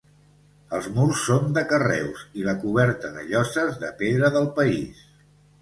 [0.77, 5.07] Els murs són de carreus i la coberta de lloses de pedra del país.